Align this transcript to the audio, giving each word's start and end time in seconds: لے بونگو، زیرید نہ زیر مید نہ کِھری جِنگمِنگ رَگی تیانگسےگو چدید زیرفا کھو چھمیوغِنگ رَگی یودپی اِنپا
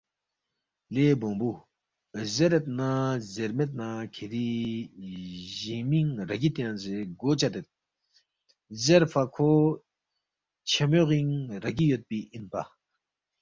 لے 0.93 1.05
بونگو، 1.19 1.53
زیرید 2.33 2.65
نہ 2.77 2.89
زیر 3.33 3.51
مید 3.57 3.71
نہ 3.79 3.87
کِھری 4.13 4.49
جِنگمِنگ 5.57 6.11
رَگی 6.29 6.49
تیانگسےگو 6.55 7.29
چدید 7.39 7.65
زیرفا 8.83 9.23
کھو 9.33 9.49
چھمیوغِنگ 10.69 11.33
رَگی 11.63 11.85
یودپی 11.89 12.19
اِنپا 12.35 12.61